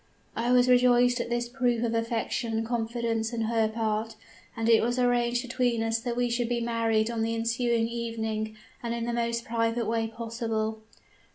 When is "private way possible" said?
9.45-10.81